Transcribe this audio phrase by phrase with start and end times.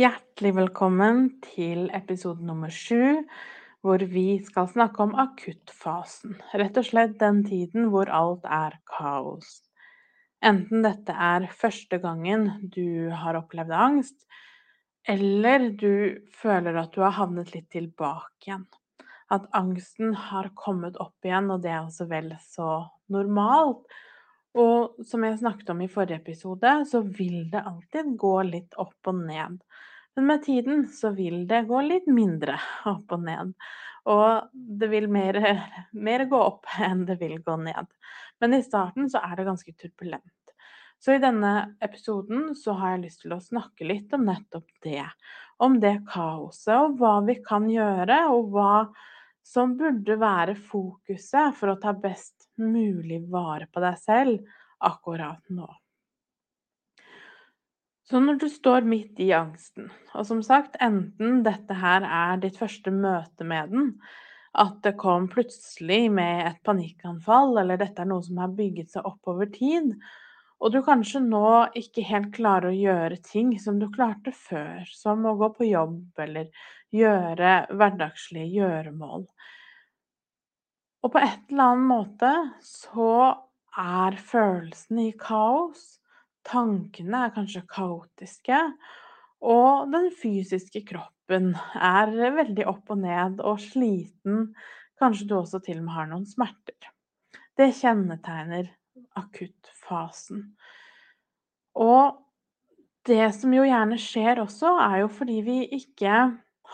[0.00, 3.18] Hjertelig velkommen til episode nummer sju,
[3.84, 6.38] hvor vi skal snakke om akuttfasen.
[6.56, 9.50] Rett og slett den tiden hvor alt er kaos.
[10.46, 14.16] Enten dette er første gangen du har opplevd angst,
[15.04, 18.64] eller du føler at du har havnet litt tilbake igjen.
[19.28, 23.84] At angsten har kommet opp igjen, og det er også vel så normalt.
[24.58, 29.10] Og som jeg snakket om i forrige episode, så vil det alltid gå litt opp
[29.10, 29.60] og ned.
[30.16, 32.58] Men med tiden så vil det gå litt mindre
[32.90, 33.54] opp og ned.
[34.10, 35.38] Og det vil mer,
[36.06, 37.86] mer gå opp enn det vil gå ned.
[38.40, 40.26] Men i starten så er det ganske turbulent.
[41.00, 45.06] Så i denne episoden så har jeg lyst til å snakke litt om nettopp det.
[45.60, 48.74] Om det kaoset, og hva vi kan gjøre, og hva
[49.46, 54.40] som burde være fokuset for å ta best mulig vare på deg selv
[54.80, 55.68] akkurat nå.
[58.10, 59.86] Så når du står midt i angsten,
[60.18, 63.92] og som sagt, enten dette her er ditt første møte med den,
[64.58, 69.06] at det kom plutselig med et panikkanfall, eller dette er noe som har bygget seg
[69.06, 69.92] opp over tid,
[70.60, 75.22] og du kanskje nå ikke helt klarer å gjøre ting som du klarte før, som
[75.24, 76.50] å gå på jobb eller
[76.92, 79.24] gjøre hverdagslige gjøremål.
[81.00, 82.32] Og på et eller annet måte
[82.64, 83.12] så
[83.80, 86.00] er følelsene i kaos.
[86.46, 88.58] Tankene er kanskje kaotiske.
[89.40, 94.50] Og den fysiske kroppen er veldig opp og ned og sliten.
[95.00, 96.90] Kanskje du også til og med har noen smerter.
[97.56, 98.68] Det kjennetegner
[99.16, 100.44] akuttfasen.
[101.80, 102.20] Og
[103.08, 106.20] det som jo gjerne skjer også, er jo fordi vi ikke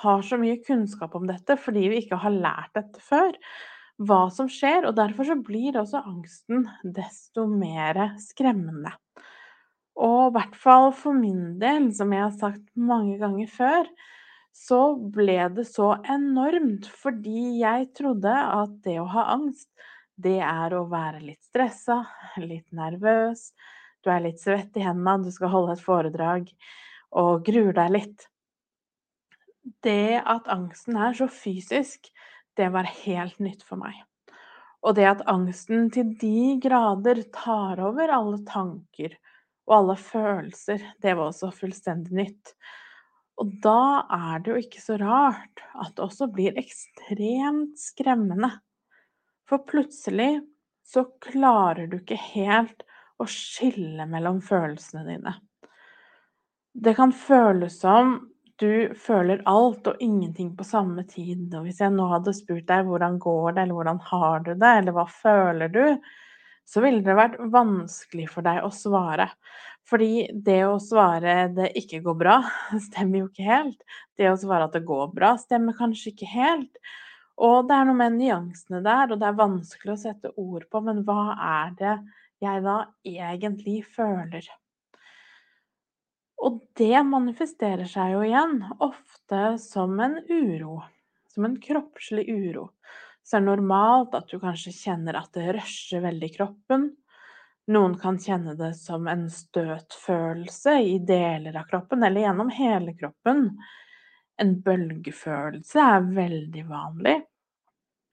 [0.02, 3.36] har så mye kunnskap om dette, fordi vi ikke har lært dette før,
[3.96, 4.86] hva som skjer.
[4.88, 8.92] Og derfor så blir også angsten desto mer skremmende.
[9.96, 13.88] Og i hvert fall for min del, som jeg har sagt mange ganger før,
[14.56, 19.68] så ble det så enormt fordi jeg trodde at det å ha angst,
[20.16, 22.02] det er å være litt stressa,
[22.40, 23.50] litt nervøs,
[24.04, 26.48] du er litt svett i hendene, du skal holde et foredrag
[27.16, 28.28] og gruer deg litt.
[29.84, 32.08] Det at angsten er så fysisk,
[32.56, 33.98] det var helt nytt for meg.
[34.86, 39.16] Og det at angsten til de grader tar over alle tanker
[39.66, 42.52] og alle følelser, det var også fullstendig nytt.
[43.42, 48.52] Og da er det jo ikke så rart at det også blir ekstremt skremmende.
[49.46, 50.38] For plutselig
[50.86, 52.86] så klarer du ikke helt
[53.18, 55.34] å skille mellom følelsene dine.
[56.76, 58.18] Det kan føles som
[58.60, 61.50] du føler alt og ingenting på samme tid.
[61.54, 64.72] Og hvis jeg nå hadde spurt deg hvordan går det, eller hvordan har du det,
[64.80, 65.84] eller hva føler du,
[66.66, 69.28] så ville det vært vanskelig for deg å svare.
[69.86, 72.40] Fordi det å svare 'det ikke går bra',
[72.88, 73.84] stemmer jo ikke helt.
[74.18, 76.80] Det å svare at 'det går bra', stemmer kanskje ikke helt.
[77.36, 80.80] Og det er noe med nyansene der, og det er vanskelig å sette ord på,
[80.82, 81.96] men hva er det
[82.42, 84.48] jeg da egentlig føler?
[86.44, 90.82] Og det manifesterer seg jo igjen ofte som en uro,
[91.32, 92.70] som en kroppslig uro.
[93.24, 96.90] Så det er normalt at du kanskje kjenner at det rusher veldig i kroppen.
[97.74, 103.48] Noen kan kjenne det som en støtfølelse i deler av kroppen, eller gjennom hele kroppen.
[104.38, 107.16] En bølgefølelse er veldig vanlig.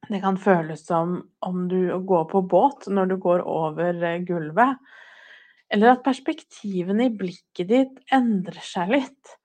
[0.10, 4.82] Det kan føles som om du går på båt når du går over gulvet.
[5.72, 9.38] Eller at perspektivene i blikket ditt endrer seg litt.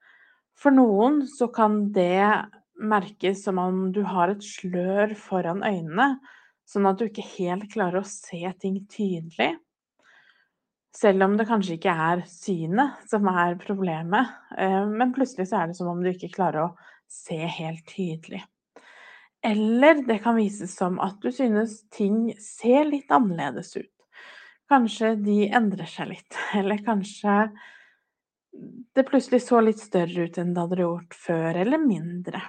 [0.59, 2.49] For noen så kan det
[2.79, 6.17] merkes som om du har et slør foran øynene,
[6.69, 9.55] sånn at du ikke helt klarer å se ting tydelig.
[10.99, 15.71] Selv om det kanskje ikke er synet som er problemet, eh, men plutselig så er
[15.71, 18.43] det som om du ikke klarer å se helt tydelig.
[19.45, 23.98] Eller det kan vises som at du synes ting ser litt annerledes ut.
[24.69, 27.41] Kanskje de endrer seg litt, eller kanskje
[28.97, 32.43] det plutselig så litt større ut enn det hadde gjort før, eller mindre.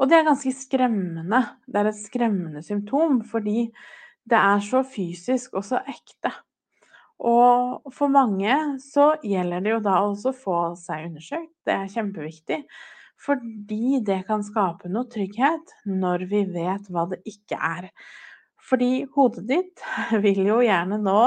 [0.00, 1.40] Og det er ganske skremmende.
[1.66, 3.68] Det er et skremmende symptom, fordi
[4.28, 6.32] det er så fysisk og så ekte.
[7.22, 11.92] Og for mange så gjelder det jo da også å få seg undersøkt, det er
[11.92, 12.58] kjempeviktig.
[13.22, 17.92] Fordi det kan skape noe trygghet når vi vet hva det ikke er.
[18.62, 19.84] Fordi hodet ditt
[20.24, 21.20] vil jo gjerne nå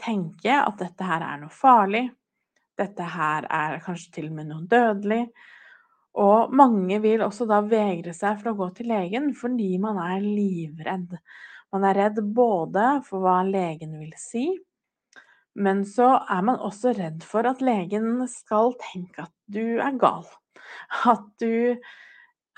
[0.00, 2.06] tenke at dette her er noe farlig,
[2.76, 5.22] dette her er kanskje til og med noe dødelig.
[6.20, 10.24] Og mange vil også da vegre seg for å gå til legen fordi man er
[10.24, 11.16] livredd.
[11.74, 14.46] Man er redd både for hva legen vil si,
[15.56, 20.26] men så er man også redd for at legen skal tenke at du er gal.
[21.08, 21.76] At du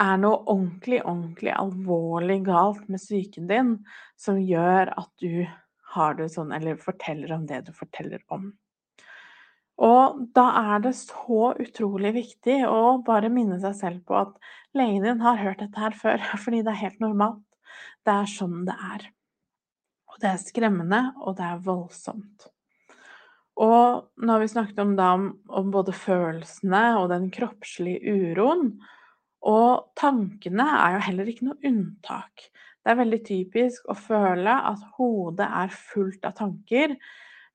[0.03, 3.75] er noe ordentlig, ordentlig alvorlig galt med psyken din
[4.19, 5.45] som gjør at du
[5.95, 8.50] har det sånn, eller forteller om det du forteller om.
[9.79, 14.35] Og da er det så utrolig viktig å bare minne seg selv på at
[14.77, 17.44] legen din har hørt dette her før, fordi det er helt normalt.
[18.06, 19.09] Det er sånn det er.
[20.09, 22.49] Og det er skremmende, og det er voldsomt.
[23.59, 28.77] Og nå har vi snakket om, da, om både følelsene og den kroppslige uroen.
[29.46, 32.49] Og tankene er jo heller ikke noe unntak.
[32.82, 36.94] Det er veldig typisk å føle at hodet er fullt av tanker,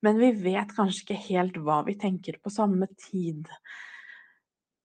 [0.03, 3.47] men vi vet kanskje ikke helt hva vi tenker på samme tid.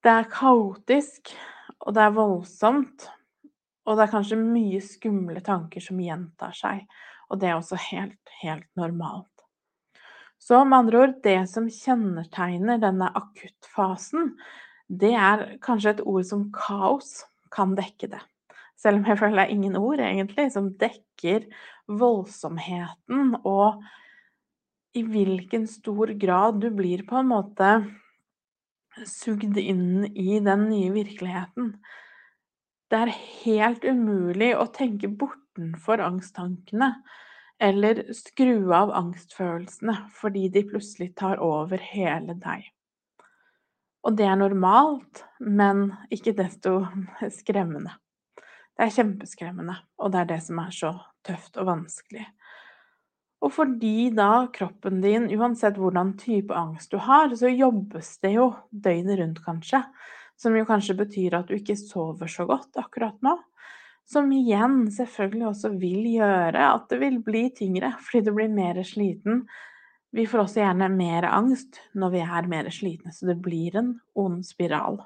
[0.03, 1.35] Det er kaotisk,
[1.85, 3.09] og det er voldsomt,
[3.89, 6.85] og det er kanskje mye skumle tanker som gjentar seg.
[7.29, 9.27] Og det er også helt, helt normalt.
[10.39, 14.37] Så med andre ord, det som kjennetegner denne akuttfasen,
[14.89, 17.23] det er kanskje et ord som kaos
[17.55, 18.21] kan dekke det.
[18.79, 21.49] Selv om jeg føler det er ingen ord egentlig som dekker
[21.89, 23.83] voldsomheten og
[24.97, 27.73] i hvilken stor grad du blir på en måte
[29.07, 31.75] sugd inn i den nye virkeligheten.
[32.89, 36.95] Det er helt umulig å tenke bortenfor angsttankene
[37.61, 42.65] eller skru av angstfølelsene fordi de plutselig tar over hele deg.
[44.07, 46.81] Og det er normalt, men ikke desto
[47.41, 47.97] skremmende.
[48.79, 50.93] Det er kjempeskremmende, og det er det som er så
[51.27, 52.29] tøft og vanskelig.
[53.43, 58.49] Og fordi da kroppen din, uansett hvordan type angst du har, så jobbes det jo
[58.71, 59.83] døgnet rundt, kanskje.
[60.39, 63.35] Som jo kanskje betyr at du ikke sover så godt akkurat nå.
[64.09, 68.79] Som igjen selvfølgelig også vil gjøre at det vil bli tyngre, fordi du blir mer
[68.87, 69.45] sliten.
[70.15, 73.93] Vi får også gjerne mer angst når vi er mer slitne, så det blir en
[74.17, 75.03] ond spiral.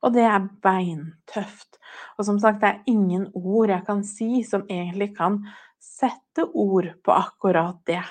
[0.00, 1.76] Og det er beintøft.
[2.16, 5.42] Og som sagt, det er ingen ord jeg kan si som egentlig kan
[5.80, 8.02] sette ord på akkurat det.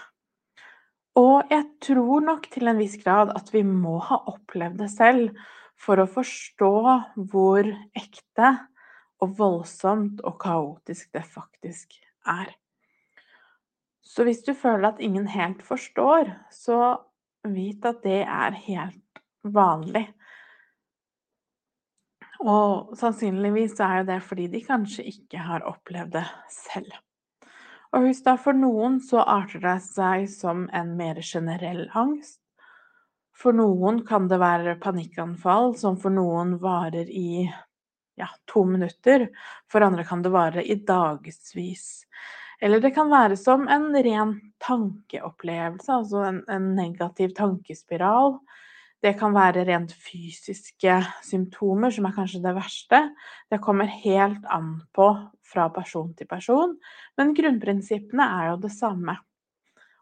[1.17, 5.33] Og jeg tror nok til en viss grad at vi må ha opplevd det selv
[5.79, 6.73] for å forstå
[7.31, 7.67] hvor
[7.97, 8.53] ekte
[9.23, 11.97] og voldsomt og kaotisk det faktisk
[12.27, 12.53] er.
[14.09, 16.97] Så hvis du føler at ingen helt forstår, så
[17.45, 20.07] vit at det er helt vanlig.
[22.39, 26.91] Og sannsynligvis er jo det fordi de kanskje ikke har opplevd det selv.
[27.93, 32.39] Og husk da, for noen så arter det seg som en mer generell angst.
[33.39, 37.47] For noen kan det være panikkanfall som for noen varer i
[38.19, 39.29] ja, to minutter.
[39.71, 41.87] For andre kan det vare i dagevis.
[42.61, 44.33] Eller det kan være som en ren
[44.63, 48.37] tankeopplevelse, altså en, en negativ tankespiral.
[48.99, 52.99] Det kan være rent fysiske symptomer, som er kanskje det verste.
[53.47, 55.07] Det kommer helt an på
[55.47, 56.75] fra person til person,
[57.17, 59.15] men grunnprinsippene er jo det samme.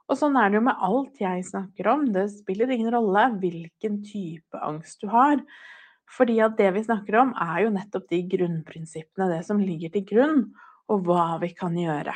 [0.07, 2.05] Og sånn er det jo med alt jeg snakker om.
[2.15, 5.41] Det spiller ingen rolle hvilken type angst du har.
[6.17, 10.05] Fordi at det vi snakker om, er jo nettopp de grunnprinsippene, det som ligger til
[10.07, 10.41] grunn,
[10.87, 12.15] og hva vi kan gjøre.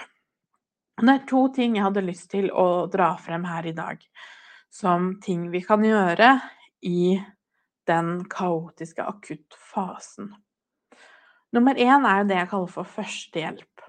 [0.99, 4.01] Det er to ting jeg hadde lyst til å dra frem her i dag,
[4.69, 6.35] som ting vi kan gjøre
[6.87, 7.15] i
[7.89, 10.33] den kaotiske akuttfasen.
[11.51, 13.87] Nummer én er jo det jeg kaller for førstehjelp.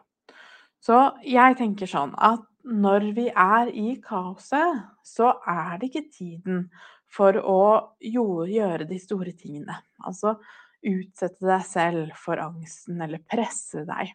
[0.82, 6.64] Så jeg tenker sånn at når vi er i kaoset, så er det ikke tiden
[7.12, 7.62] for å
[8.02, 9.76] gjøre de store tingene.
[10.02, 10.36] Altså
[10.82, 14.14] utsette deg selv for angsten eller presse deg.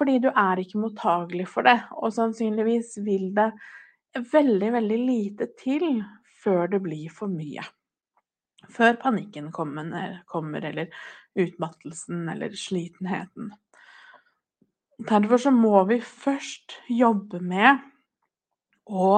[0.00, 3.50] Fordi du er ikke mottagelig for det, og sannsynligvis vil det
[4.32, 6.00] veldig, veldig lite til
[6.40, 7.66] før det blir for mye.
[8.72, 10.88] Før panikken kommer, eller
[11.36, 13.52] utmattelsen eller slitenheten.
[15.00, 17.84] Derfor så må vi først jobbe med
[18.88, 19.12] å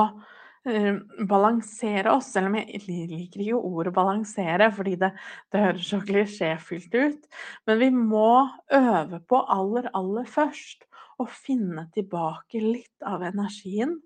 [0.62, 5.10] balansere oss, selv om jeg liker ikke ordet balansere, fordi det,
[5.50, 7.28] det høres så klisjéfylt ut.
[7.66, 10.86] Men vi må øve på aller, aller først
[11.18, 13.98] å finne tilbake litt av energien.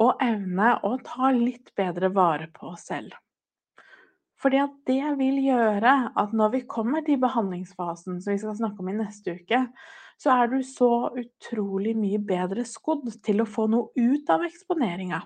[0.00, 3.14] Og evne å ta litt bedre vare på oss selv.
[4.40, 8.80] Fordi at det vil gjøre at når vi kommer til behandlingsfasen, som vi skal snakke
[8.80, 9.66] om i neste uke,
[10.20, 15.22] så er du så utrolig mye bedre skodd til å få noe ut av eksponeringa.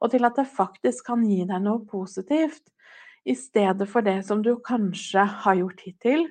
[0.00, 2.62] Og til at det faktisk kan gi deg noe positivt,
[3.26, 6.28] i stedet for det som du kanskje har gjort hittil,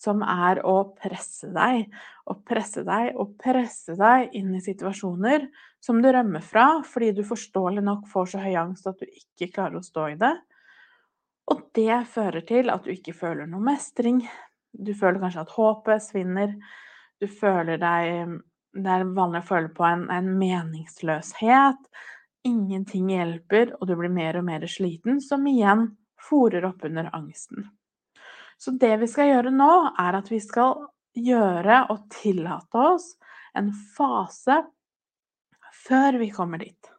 [0.00, 1.90] som er å presse deg
[2.30, 5.44] og presse deg og presse deg inn i situasjoner
[5.84, 9.50] som du rømmer fra fordi du forståelig nok får så høy angst at du ikke
[9.52, 10.32] klarer å stå i det.
[11.52, 14.22] Og det fører til at du ikke føler noe mestring.
[14.72, 16.54] Du føler kanskje at håpet svinner.
[17.20, 18.38] Du føler deg
[18.70, 21.80] Det er vanlig å føle på en, en meningsløshet.
[22.46, 25.90] Ingenting hjelper, og du blir mer og mer sliten, som igjen
[26.30, 27.66] fòrer opp under angsten.
[28.60, 30.86] Så det vi skal gjøre nå, er at vi skal
[31.18, 33.10] gjøre og tillate oss
[33.58, 34.60] en fase
[35.86, 36.90] før vi kommer dit.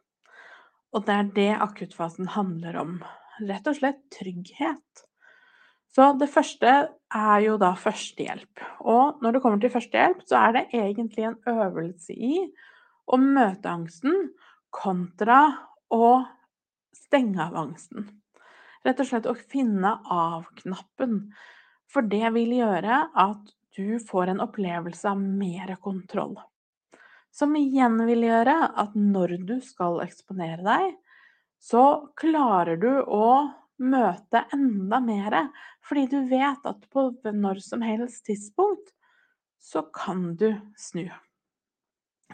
[0.92, 2.98] Og det er det akuttfasen handler om
[3.48, 5.06] rett og slett trygghet.
[5.92, 6.72] Så det første
[7.12, 8.62] er jo da førstehjelp.
[8.88, 12.38] Og når det kommer til førstehjelp, så er det egentlig en øvelse i
[13.12, 14.30] å møte angsten
[14.72, 15.42] kontra
[15.92, 16.12] å
[16.96, 18.08] stenge av angsten.
[18.86, 21.26] Rett og slett å finne av-knappen.
[21.92, 26.38] For det vil gjøre at du får en opplevelse av mer kontroll.
[27.32, 30.96] Som igjen vil gjøre at når du skal eksponere deg,
[31.62, 31.84] så
[32.18, 33.28] klarer du å
[33.80, 35.36] møte enda mer,
[35.86, 38.92] fordi du vet at på når som helst tidspunkt
[39.62, 41.06] så kan du snu.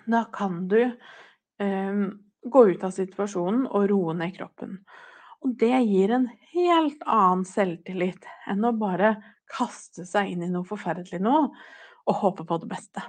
[0.08, 0.80] Da kan du
[1.60, 2.02] eh,
[2.42, 4.78] gå ut av situasjonen og roe ned kroppen.
[5.44, 9.16] Og det gir en helt annen selvtillit enn å bare
[9.48, 11.36] kaste seg inn i noe forferdelig nå
[12.08, 13.04] og håpe på det beste.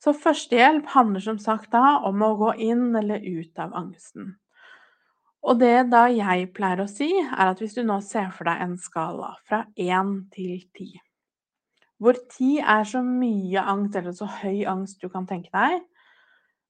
[0.00, 4.34] Så førstehjelp handler som sagt da om å gå inn eller ut av angsten.
[5.40, 8.60] Og det da jeg pleier å si, er at hvis du nå ser for deg
[8.60, 10.90] en skala fra én til ti,
[12.00, 15.80] hvor ti er så mye angst, eller så høy angst du kan tenke deg,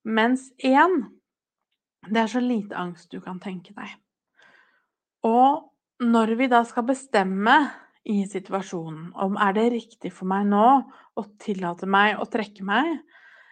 [0.06, 1.02] mens én
[2.08, 3.92] det er så lite angst du kan tenke deg.
[5.26, 5.66] Og
[6.00, 7.56] når vi da skal bestemme
[8.08, 10.66] i situasjonen om er det riktig for meg nå
[11.20, 12.94] å tillate meg å trekke meg,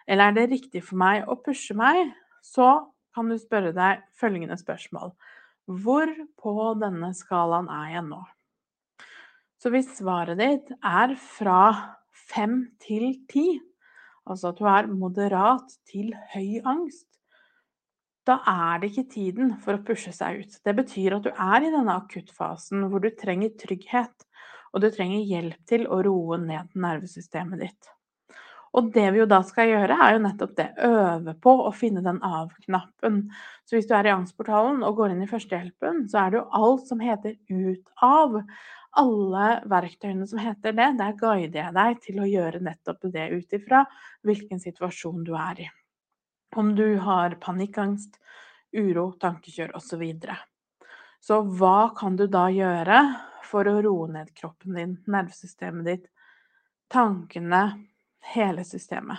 [0.09, 4.59] eller er det riktig for meg å pushe meg, så kan du spørre deg følgende
[4.61, 5.15] spørsmål
[5.69, 8.21] Hvor på denne skalaen er jeg nå?
[9.59, 11.63] Så hvis svaret ditt er fra
[12.31, 13.59] fem til ti,
[14.29, 17.09] altså at du er moderat til høy angst,
[18.29, 20.57] da er det ikke tiden for å pushe seg ut.
[20.63, 24.27] Det betyr at du er i denne akuttfasen hvor du trenger trygghet,
[24.75, 27.89] og du trenger hjelp til å roe ned nervesystemet ditt.
[28.79, 30.69] Og det vi jo da skal gjøre, er jo nettopp det.
[30.87, 33.25] Øve på å finne den av-knappen.
[33.67, 36.45] Så hvis du er i angstportalen og går inn i førstehjelpen, så er det jo
[36.61, 38.39] alt som heter ut av.
[38.99, 43.59] Alle verktøyene som heter det, der guider jeg deg til å gjøre nettopp det ut
[43.59, 43.83] ifra
[44.27, 45.69] hvilken situasjon du er i.
[46.57, 48.17] Om du har panikkangst,
[48.79, 50.07] uro, tankekjør osv.
[50.23, 50.39] Så,
[51.25, 53.03] så hva kan du da gjøre
[53.49, 56.09] for å roe ned kroppen din, nervesystemet ditt,
[56.93, 57.63] tankene,
[58.35, 59.19] hele systemet.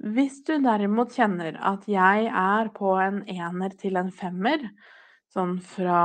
[0.00, 4.62] Hvis du derimot kjenner at jeg er på en ener til en femmer,
[5.30, 6.02] sånn fra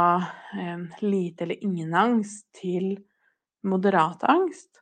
[0.53, 2.97] eh, lite eller ingen angst til
[3.65, 4.81] moderat angst,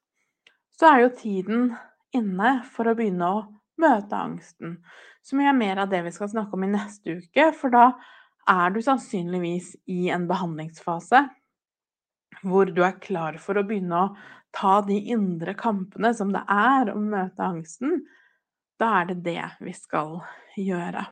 [0.74, 1.68] så er jo tiden
[2.18, 3.46] inne for å begynne å
[3.80, 4.80] møte angsten.
[5.24, 7.92] Som er mer av det vi skal snakke om i neste uke, for da
[8.50, 11.22] er du sannsynligvis i en behandlingsfase
[12.42, 14.14] hvor du er klar for å begynne å
[14.54, 18.04] ta de indre kampene som det er å møte angsten,
[18.82, 20.20] da er det det vi skal
[20.60, 21.06] gjøre.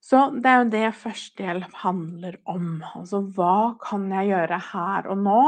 [0.00, 2.80] Så det er jo det førstehjelp handler om.
[2.96, 5.42] Altså hva kan jeg gjøre her og nå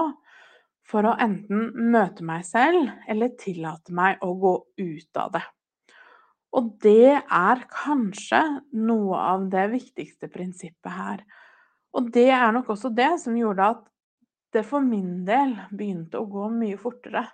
[0.89, 5.45] for å enten møte meg selv eller tillate meg å gå ut av det?
[6.53, 8.43] Og det er kanskje
[8.77, 11.23] noe av det viktigste prinsippet her.
[11.97, 13.87] Og det er nok også det som gjorde at
[14.53, 17.25] det for min del begynte å gå mye fortere.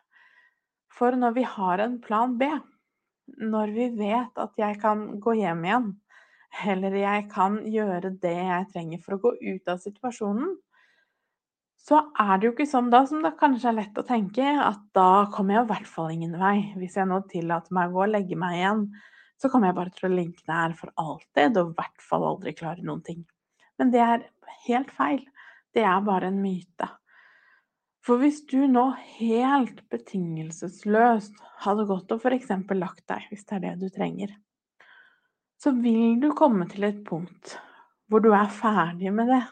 [0.99, 2.49] For når vi har en plan B,
[3.39, 5.91] når vi vet at jeg kan gå hjem igjen,
[6.73, 10.57] eller jeg kan gjøre det jeg trenger for å gå ut av situasjonen,
[11.89, 14.81] så er det jo ikke sånn da som det kanskje er lett å tenke, at
[14.97, 16.57] da kommer jeg i hvert fall ingen vei.
[16.77, 18.83] Hvis jeg nå tillater meg å gå og legge meg igjen,
[19.41, 22.53] så kommer jeg bare til å ligge der for alltid og i hvert fall aldri
[22.59, 23.23] klare noen ting.
[23.79, 24.27] Men det er
[24.67, 25.23] helt feil.
[25.73, 26.91] Det er bare en myte.
[28.05, 28.85] For hvis du nå
[29.19, 32.53] helt betingelsesløst hadde gått og f.eks.
[32.79, 34.35] lagt deg, hvis det er det du trenger,
[35.59, 37.59] så vil du komme til et punkt
[38.09, 39.43] hvor du er ferdig med det.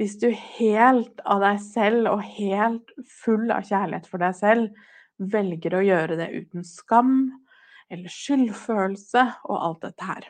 [0.00, 2.90] Hvis du helt av deg selv og helt
[3.20, 4.86] full av kjærlighet for deg selv
[5.20, 7.14] velger å gjøre det uten skam
[7.92, 10.28] eller skyldfølelse og alt dette her,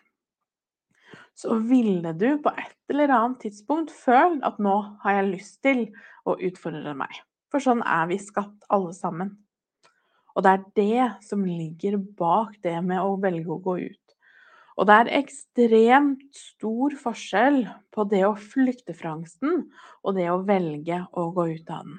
[1.38, 5.86] så ville du på et eller annet tidspunkt følt at nå har jeg lyst til
[6.28, 7.12] å utfordre meg.
[7.50, 9.34] For sånn er vi skapt alle sammen.
[10.36, 13.96] Og det er det som ligger bak det med å velge å gå ut.
[14.80, 19.66] Og det er ekstremt stor forskjell på det å flykte fra angsten
[20.00, 21.98] og det å velge å gå ut av den.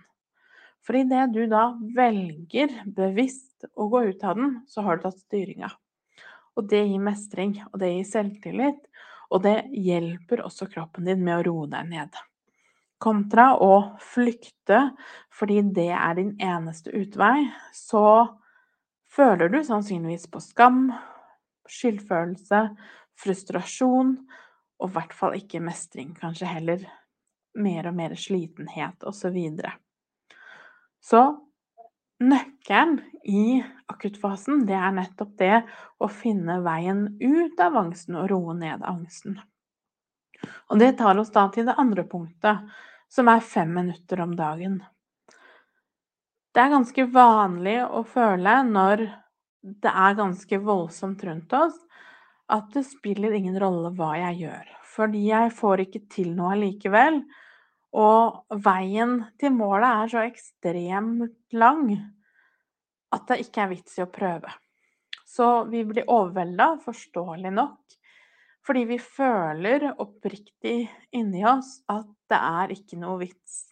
[0.81, 5.19] For idet du da velger bevisst å gå ut av den, så har du tatt
[5.19, 5.69] styringa.
[6.57, 8.81] Og det gir mestring, og det gir selvtillit,
[9.31, 12.19] og det hjelper også kroppen din med å roe deg ned.
[13.01, 14.91] Kontra å flykte
[15.33, 18.03] fordi det er din eneste utvei, så
[19.11, 20.89] føler du sannsynligvis på skam,
[21.71, 22.65] skyldfølelse,
[23.21, 24.15] frustrasjon,
[24.81, 26.11] og i hvert fall ikke mestring.
[26.17, 26.85] Kanskje heller
[27.61, 29.21] mer og mer slitenhet osv.
[29.21, 29.73] Så, videre.
[31.03, 31.23] så
[32.21, 33.61] nøkkelen i
[33.91, 35.61] akuttfasen, det er nettopp det
[36.01, 39.39] å finne veien ut av angsten og roe ned angsten.
[40.71, 42.63] Og det tar oss da til det andre punktet,
[43.11, 44.79] som er fem minutter om dagen.
[46.51, 49.05] Det er ganske vanlig å føle når
[49.61, 51.77] det er ganske voldsomt rundt oss,
[52.51, 54.71] at det spiller ingen rolle hva jeg gjør.
[54.91, 57.21] Fordi jeg får ikke til noe allikevel.
[57.91, 61.89] Og veien til målet er så ekstremt lang
[63.11, 64.53] at det ikke er vits i å prøve.
[65.27, 67.97] Så vi blir overvelda, forståelig nok,
[68.67, 70.77] fordi vi føler oppriktig
[71.17, 73.71] inni oss at det er ikke noe vits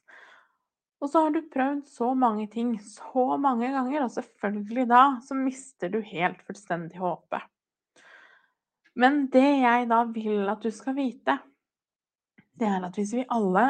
[0.99, 5.37] og så har du prøvd så mange ting så mange ganger, og selvfølgelig da så
[5.37, 7.45] mister du helt fullstendig håpet.
[8.99, 11.37] Men det jeg da vil at du skal vite,
[12.59, 13.69] det er at hvis vi alle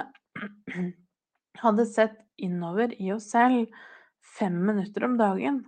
[1.60, 3.68] hadde sett innover i oss selv
[4.40, 5.64] fem minutter om dagen,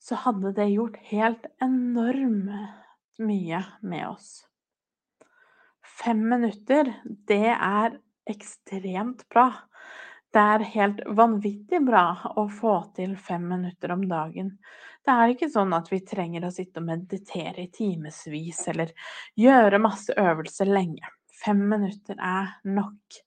[0.00, 2.52] så hadde det gjort helt enormt
[3.18, 4.44] mye med oss.
[6.04, 7.98] Fem minutter, det er
[8.30, 9.50] ekstremt bra.
[10.32, 14.52] Det er helt vanvittig bra å få til fem minutter om dagen.
[15.04, 18.92] Det er ikke sånn at vi trenger å sitte og meditere i timevis eller
[19.40, 21.08] gjøre masse øvelser lenge.
[21.38, 23.22] Fem minutter er nok.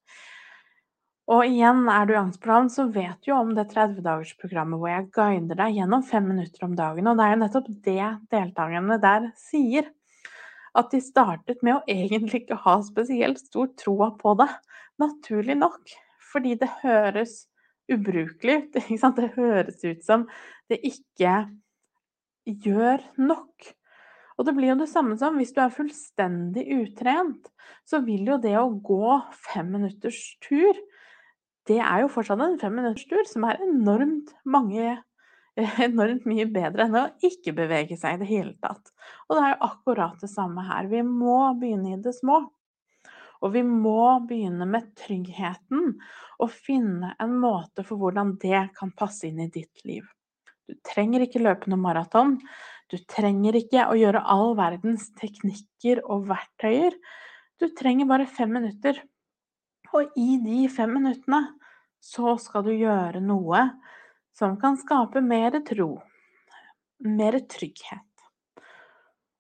[1.30, 5.10] Og igjen, er du i angstprogram, så vet du jo om det 30-dagersprogrammet hvor jeg
[5.14, 7.08] guider deg gjennom fem minutter om dagen.
[7.08, 9.92] Og det er jo nettopp det deltakerne der sier.
[10.78, 14.50] At de startet med å egentlig ikke ha spesielt stor troa på det.
[15.02, 15.96] Naturlig nok
[16.32, 17.46] fordi det høres
[17.92, 18.80] ubrukelig ut.
[19.20, 20.26] Det høres ut som
[20.72, 21.36] det ikke
[22.48, 23.72] gjør nok.
[24.40, 27.52] Og det blir jo det samme som hvis du er fullstendig utrent,
[27.86, 29.18] så vil jo det å gå
[29.52, 30.72] fem minutters tur
[31.70, 34.96] Det er jo fortsatt en fem minutters som er enormt mange
[35.86, 38.94] enormt mye bedre enn å ikke bevege seg i det hele tatt.
[39.28, 40.90] Og det er jo akkurat det samme her.
[40.92, 42.42] Vi må begynne i det små.
[43.42, 45.96] Og vi må begynne med tryggheten
[46.42, 50.06] og finne en måte for hvordan det kan passe inn i ditt liv.
[50.70, 52.38] Du trenger ikke løpe noe maraton.
[52.92, 56.96] Du trenger ikke å gjøre all verdens teknikker og verktøyer.
[57.60, 59.02] Du trenger bare fem minutter.
[59.98, 61.42] Og i de fem minuttene
[62.02, 63.66] så skal du gjøre noe
[64.38, 65.90] som kan skape mer tro,
[67.04, 68.08] mer trygghet.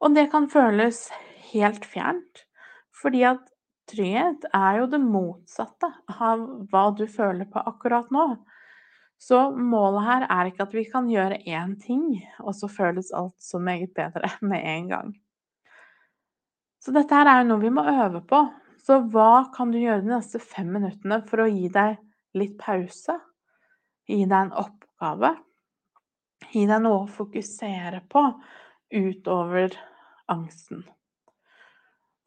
[0.01, 1.07] Og det kan føles
[1.51, 2.45] helt fjernt,
[3.01, 3.47] fordi at
[3.91, 8.25] Trygghet er jo det motsatte av hva du føler på akkurat nå.
[9.21, 12.05] Så målet her er ikke at vi kan gjøre én ting,
[12.39, 15.11] og så føles alt så meget bedre med en gang.
[16.81, 18.39] Så dette her er jo noe vi må øve på.
[18.91, 21.93] Så hva kan du gjøre de neste fem minuttene for å gi deg
[22.35, 23.13] litt pause?
[24.03, 25.29] Gi deg en oppgave?
[26.51, 28.25] Gi deg noe å fokusere på
[28.91, 29.77] utover
[30.35, 30.83] angsten.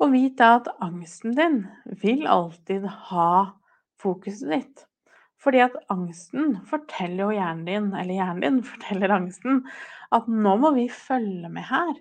[0.00, 1.60] Og vit da at angsten din
[2.00, 3.28] vil alltid ha
[4.00, 4.86] fokuset ditt.
[5.36, 9.66] Fordi at angsten forteller jo hjernen din, eller hjernen din forteller angsten,
[10.16, 11.92] at nå må vi følge med her.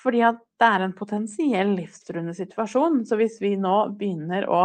[0.00, 3.02] Fordi at det er en potensiell livstruende situasjon.
[3.08, 4.64] Så hvis vi nå begynner å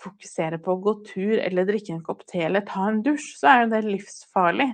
[0.00, 3.50] fokusere på å gå tur eller drikke en kopp te eller ta en dusj, så
[3.50, 4.68] er jo det livsfarlig.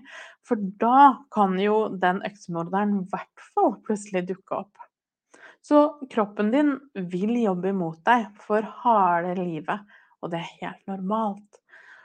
[0.46, 4.72] For da kan jo den øksemorderen i hvert fall plutselig dukke opp.
[5.66, 5.80] Så
[6.12, 6.76] kroppen din
[7.10, 9.80] vil jobbe imot deg for harde livet,
[10.22, 11.62] og det er helt normalt.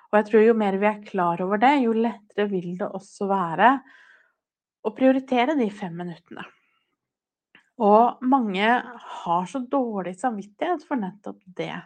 [0.09, 3.29] Og jeg tror jo mer vi er klar over det, jo lettere vil det også
[3.29, 3.75] være
[4.81, 6.47] å prioritere de fem minuttene.
[7.81, 8.67] Og mange
[9.21, 11.79] har så dårlig samvittighet for nettopp det.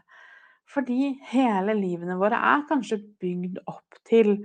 [0.68, 4.40] Fordi hele livene våre er kanskje bygd opp til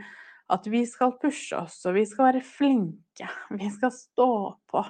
[0.50, 3.28] at vi skal pushe oss, og vi skal være flinke,
[3.60, 4.30] vi skal stå
[4.70, 4.84] på.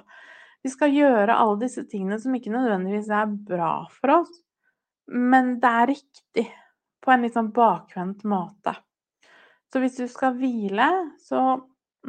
[0.61, 4.33] Vi skal gjøre alle disse tingene som ikke nødvendigvis er bra for oss,
[5.11, 6.45] men det er riktig
[7.01, 8.75] på en litt sånn bakvendt måte.
[9.71, 10.87] Så hvis du skal hvile,
[11.23, 11.57] så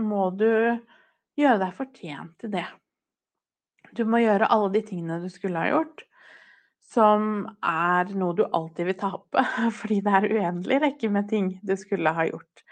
[0.02, 0.50] må du
[1.38, 2.66] gjøre deg fortjent til det.
[3.92, 6.04] Du må gjøre alle de tingene du skulle ha gjort,
[6.92, 9.44] som er noe du alltid vil tape,
[9.78, 12.64] fordi det er uendelig rekke med ting du skulle ha gjort.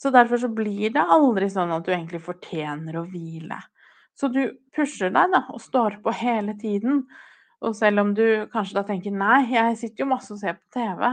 [0.00, 3.58] Så derfor så blir det aldri sånn at du egentlig fortjener å hvile.
[4.16, 4.42] Så du
[4.74, 7.02] pusher deg da, og står på hele tiden.
[7.60, 10.78] Og selv om du kanskje da tenker nei, jeg sitter jo masse og ser på
[10.78, 11.04] TV,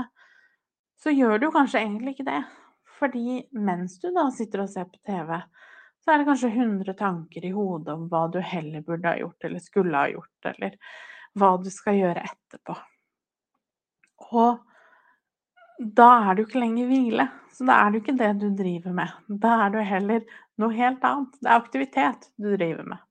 [1.04, 2.42] så gjør du kanskje egentlig ikke det.
[2.98, 5.36] Fordi mens du da sitter og ser på TV,
[6.08, 9.44] så er det kanskje 100 tanker i hodet om hva du heller burde ha gjort,
[9.44, 10.78] eller skulle ha gjort, eller
[11.36, 12.76] hva du skal gjøre etterpå.
[14.40, 17.28] Og da er du ikke lenger hvile.
[17.52, 19.20] Så da er jo ikke det du driver med.
[19.28, 20.24] Da er du heller
[20.64, 21.36] noe helt annet.
[21.42, 23.04] Det er aktivitet du driver med.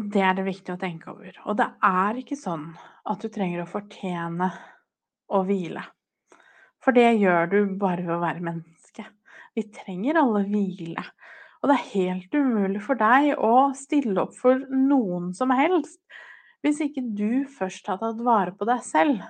[0.00, 1.36] Og det er det viktig å tenke over.
[1.44, 2.70] Og det er ikke sånn
[3.04, 4.48] at du trenger å fortjene
[5.28, 5.84] å hvile.
[6.80, 8.81] For det gjør du bare ved å være menneske.
[9.56, 11.04] Vi trenger alle hvile.
[11.62, 16.00] Og det er helt umulig for deg å stille opp for noen som helst
[16.62, 19.22] hvis ikke du først har tatt vare på deg selv.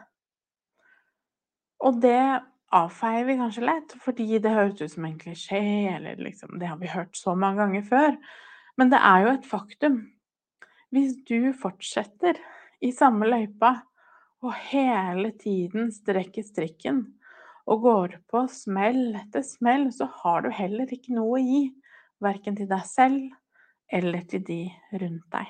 [1.82, 5.62] Og det avfeier vi kanskje lett, fordi det høres ut som en klisjé,
[5.94, 8.18] eller liksom Det har vi hørt så mange ganger før.
[8.76, 9.96] Men det er jo et faktum.
[10.92, 12.36] Hvis du fortsetter
[12.84, 13.78] i samme løypa
[14.44, 17.04] og hele tiden strekker strikken
[17.70, 21.62] og går på smell etter smell, så har du heller ikke noe å gi.
[22.22, 23.32] Verken til deg selv
[23.92, 24.60] eller til de
[25.00, 25.48] rundt deg.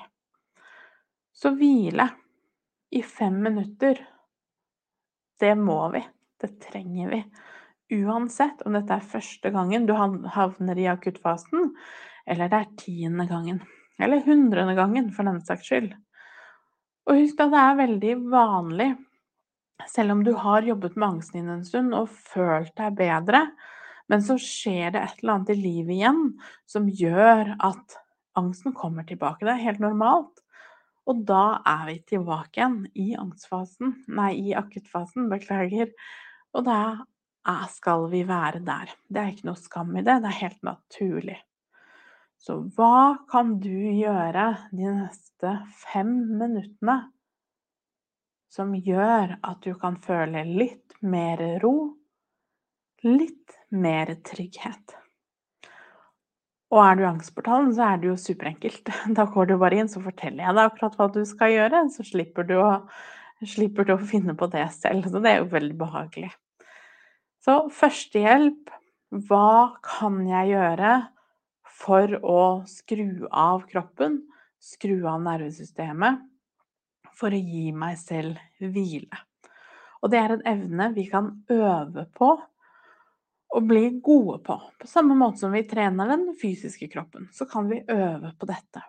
[1.33, 2.07] Så hvile
[2.93, 3.97] i fem minutter,
[5.41, 6.03] det må vi.
[6.41, 7.21] Det trenger vi.
[8.03, 11.71] Uansett om dette er første gangen du havner i akuttfasen,
[12.27, 13.61] eller det er tiende gangen.
[14.01, 15.93] Eller hundrede gangen, for den saks skyld.
[17.07, 18.89] Og husk at det er veldig vanlig,
[19.89, 23.45] selv om du har jobbet med angsten din en stund og følt deg bedre,
[24.11, 26.23] men så skjer det et eller annet i livet igjen
[26.69, 27.97] som gjør at
[28.39, 29.45] angsten kommer tilbake.
[29.45, 30.43] Det er helt normalt.
[31.09, 35.91] Og da er vi tilbake igjen i angstfasen, nei, i akuttfasen, beklager.
[36.55, 36.83] Og da
[37.73, 38.93] skal vi være der.
[39.11, 41.39] Det er ikke noe skam i det, det er helt naturlig.
[42.43, 46.97] Så hva kan du gjøre de neste fem minuttene
[48.53, 51.95] som gjør at du kan føle litt mer ro,
[53.05, 54.99] litt mer trygghet?
[56.73, 58.89] Og er du angstportalen, så er det jo superenkelt.
[59.17, 62.05] Da går du bare inn, så forteller jeg deg akkurat hva du skal gjøre, så
[62.07, 62.69] slipper du å,
[63.45, 65.09] slipper du å finne på det selv.
[65.09, 66.31] Så det er jo veldig behagelig.
[67.43, 68.71] Så førstehjelp
[69.29, 70.93] Hva kan jeg gjøre
[71.69, 74.15] for å skru av kroppen,
[74.57, 76.23] skru av nervesystemet,
[77.17, 79.21] for å gi meg selv hvile?
[80.03, 82.33] Og det er en evne vi kan øve på
[83.53, 84.57] og bli gode på.
[84.81, 88.81] På samme måte som vi trener den fysiske kroppen, så kan vi øve på dette.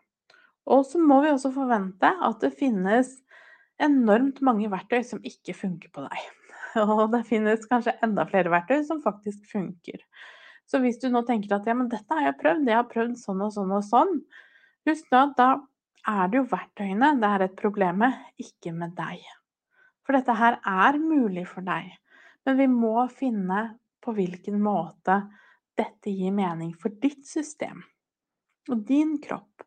[0.72, 3.12] Og så må vi også forvente at det finnes
[3.82, 6.24] enormt mange verktøy som ikke funker på deg.
[6.84, 10.00] Og det finnes kanskje enda flere verktøy som faktisk funker.
[10.70, 13.18] Så hvis du nå tenker at ja, men dette har jeg prøvd, jeg har prøvd
[13.20, 14.14] sånn og sånn og sånn,
[14.88, 15.48] husk nå at da
[16.10, 19.22] er det jo verktøyene det er et problem med, ikke med deg.
[20.04, 21.88] For dette her er mulig for deg,
[22.44, 23.62] men vi må finne
[24.04, 25.22] på hvilken måte
[25.78, 27.80] dette gir mening for ditt system
[28.70, 29.64] og din kropp.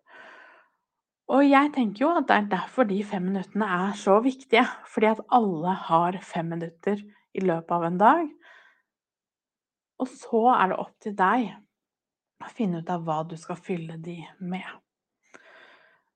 [1.27, 4.63] Og jeg tenker jo at det er derfor de fem minuttene er så viktige.
[4.87, 7.01] Fordi at alle har fem minutter
[7.35, 8.29] i løpet av en dag.
[9.99, 11.49] Og så er det opp til deg
[12.45, 14.69] å finne ut av hva du skal fylle de med.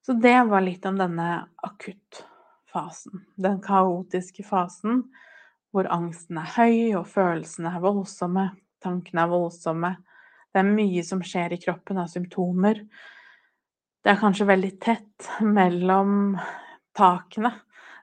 [0.05, 1.27] Så det var litt om denne
[1.61, 3.25] akuttfasen.
[3.35, 5.03] Den kaotiske fasen
[5.71, 8.49] hvor angsten er høy og følelsene er voldsomme,
[8.83, 9.91] tankene er voldsomme.
[10.51, 12.81] Det er mye som skjer i kroppen av symptomer.
[14.01, 16.35] Det er kanskje veldig tett mellom
[16.97, 17.53] takene.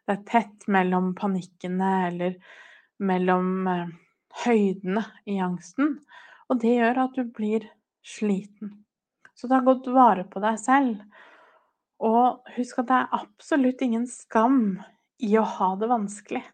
[0.06, 2.38] Det er tett mellom panikkene eller
[3.04, 3.90] mellom eh,
[4.46, 5.98] høydene i angsten.
[6.48, 7.66] Og det gjør at du blir
[8.06, 8.78] sliten.
[9.36, 11.02] Så ta godt vare på deg selv.
[12.04, 14.78] Og husk at det er absolutt ingen skam
[15.18, 16.44] i å ha det vanskelig.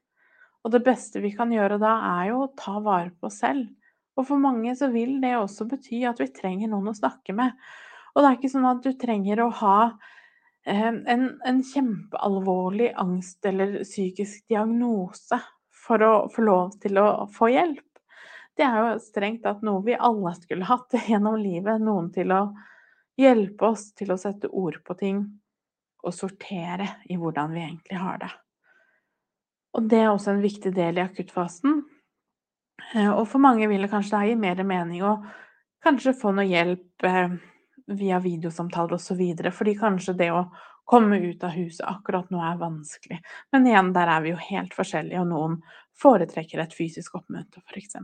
[0.64, 3.68] Og det beste vi kan gjøre da, er jo å ta vare på oss selv.
[4.16, 7.52] Og for mange så vil det også bety at vi trenger noen å snakke med.
[8.14, 9.78] Og det er ikke sånn at du trenger å ha
[10.64, 15.40] eh, en, en kjempealvorlig angst eller psykisk diagnose
[15.84, 17.84] for å få lov til å få hjelp.
[18.54, 21.82] Det er jo strengt tatt noe vi alle skulle hatt gjennom livet.
[21.82, 22.46] Noen til å
[23.20, 25.22] hjelpe oss til å sette ord på ting
[26.04, 28.30] og sortere i hvordan vi egentlig har det.
[29.74, 31.80] Og det er også en viktig del i akuttfasen.
[32.94, 35.16] Eh, og for mange vil det kanskje gi mer mening å
[35.84, 37.34] kanskje få noe hjelp eh,
[37.98, 39.22] via videosamtaler osv.
[39.56, 40.44] Fordi kanskje det å
[40.84, 43.18] komme ut av huset akkurat nå er vanskelig.
[43.52, 45.58] Men igjen, der er vi jo helt forskjellige, og noen
[46.00, 47.96] foretrekker et fysisk oppmøte, f.eks.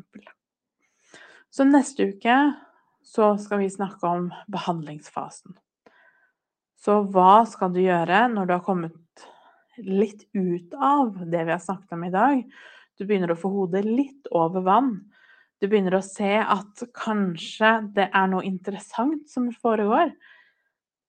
[1.50, 2.36] Så neste uke
[3.10, 5.56] så skal vi snakke om behandlingsfasen.
[6.80, 9.24] Så hva skal du gjøre når du har kommet
[9.80, 12.44] litt ut av det vi har snakket om i dag?
[12.96, 14.92] Du begynner å få hodet litt over vann.
[15.60, 20.14] Du begynner å se at kanskje det er noe interessant som foregår.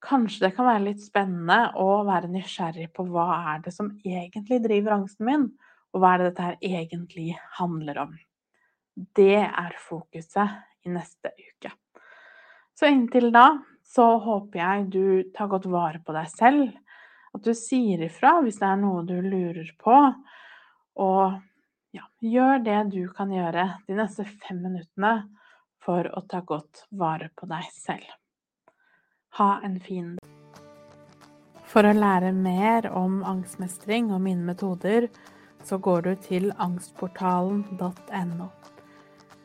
[0.02, 4.64] Kanskje det kan være litt spennende å være nysgjerrig på hva er det som egentlig
[4.66, 5.46] driver angsten min,
[5.94, 8.18] og hva er det dette her egentlig handler om.
[9.16, 11.76] Det er fokuset i neste uke.
[12.82, 16.72] Så inntil da så håper jeg du tar godt vare på deg selv.
[17.30, 19.98] At du sier ifra hvis det er noe du lurer på.
[21.06, 21.36] Og
[21.94, 25.14] ja, gjør det du kan gjøre de neste fem minuttene
[25.86, 28.10] for å ta godt vare på deg selv.
[29.38, 30.26] Ha en fin dag.
[31.70, 35.06] For å lære mer om angstmestring og mine metoder,
[35.62, 38.50] så går du til angstportalen.no.